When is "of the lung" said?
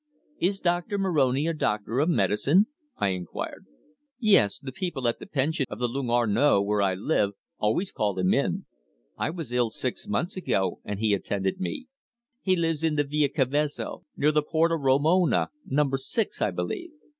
5.69-6.09